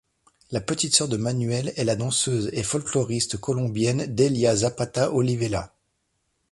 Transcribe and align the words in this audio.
La 0.49 0.61
petite 0.61 0.95
sœur 0.95 1.07
de 1.09 1.15
Manuel 1.15 1.73
est 1.77 1.83
la 1.83 1.95
danseuse 1.95 2.49
et 2.53 2.63
folkloriste 2.63 3.37
colombienne 3.37 4.07
Delia 4.07 4.55
Zapata 4.55 5.11
Olivella. 5.13 5.75